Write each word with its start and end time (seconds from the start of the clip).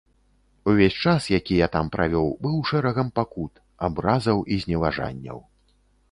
Увесь 0.71 0.95
час, 1.09 1.23
які 1.37 1.55
я 1.57 1.65
там 1.75 1.91
правёў, 1.95 2.31
быў 2.45 2.55
шэрагам 2.69 3.11
пакут, 3.19 3.53
абразаў 3.89 4.37
і 4.55 4.57
зневажанняў. 4.63 5.37